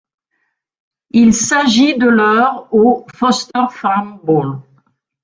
[1.11, 4.57] Il s'agit de leur au Foster Farm Bowl.